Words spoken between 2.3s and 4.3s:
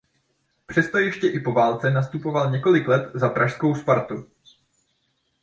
několik let za pražskou Spartu.